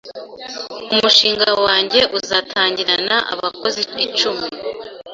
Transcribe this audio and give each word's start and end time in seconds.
umushinga 0.93 1.47
wanjye 1.65 2.01
uzatangirana 2.17 3.15
abakozi 3.33 3.81
icumi 4.05 4.45